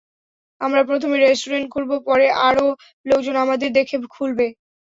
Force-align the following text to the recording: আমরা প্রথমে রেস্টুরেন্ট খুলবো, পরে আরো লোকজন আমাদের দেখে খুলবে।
আমরা 0.61 0.81
প্রথমে 0.89 1.15
রেস্টুরেন্ট 1.17 1.67
খুলবো, 1.73 1.95
পরে 2.07 2.25
আরো 2.47 2.65
লোকজন 3.05 3.35
আমাদের 3.45 3.69
দেখে 3.77 3.95
খুলবে। 4.15 4.47